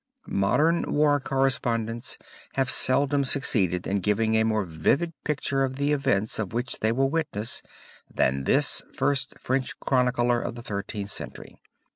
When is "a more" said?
4.33-4.63